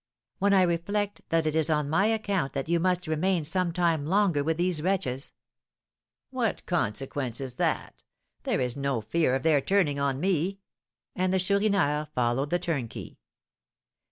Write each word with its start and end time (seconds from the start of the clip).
"When 0.39 0.51
I 0.51 0.63
reflect 0.63 1.21
that 1.29 1.45
it 1.45 1.55
is 1.55 1.69
on 1.69 1.87
my 1.87 2.07
account 2.07 2.53
that 2.53 2.67
you 2.67 2.79
must 2.79 3.05
remain 3.05 3.43
some 3.43 3.71
time 3.71 4.03
longer 4.07 4.43
with 4.43 4.57
these 4.57 4.81
wretches" 4.81 5.31
"What 6.31 6.65
consequence 6.65 7.39
is 7.39 7.53
that? 7.57 8.01
There 8.41 8.59
is 8.61 8.75
no 8.75 9.01
fear 9.01 9.35
of 9.35 9.43
their 9.43 9.61
turning 9.61 9.99
on 9.99 10.19
me;" 10.19 10.57
and 11.15 11.31
the 11.31 11.37
Chourineur 11.37 12.07
followed 12.15 12.49
the 12.49 12.57
turnkey. 12.57 13.19